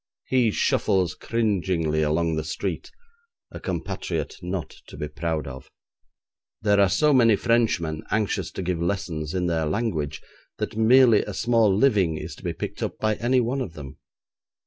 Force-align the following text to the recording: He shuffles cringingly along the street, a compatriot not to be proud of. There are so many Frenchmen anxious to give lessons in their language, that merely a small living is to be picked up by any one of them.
He 0.25 0.49
shuffles 0.49 1.13
cringingly 1.13 2.01
along 2.01 2.33
the 2.35 2.43
street, 2.43 2.89
a 3.51 3.59
compatriot 3.59 4.37
not 4.41 4.71
to 4.87 4.97
be 4.97 5.07
proud 5.07 5.45
of. 5.45 5.69
There 6.59 6.79
are 6.79 6.89
so 6.89 7.13
many 7.13 7.35
Frenchmen 7.35 8.01
anxious 8.09 8.49
to 8.53 8.63
give 8.63 8.81
lessons 8.81 9.35
in 9.35 9.45
their 9.45 9.67
language, 9.67 10.19
that 10.57 10.75
merely 10.75 11.21
a 11.23 11.35
small 11.35 11.71
living 11.71 12.17
is 12.17 12.33
to 12.37 12.43
be 12.43 12.51
picked 12.51 12.81
up 12.81 12.97
by 12.97 13.13
any 13.17 13.41
one 13.41 13.61
of 13.61 13.73
them. 13.73 13.99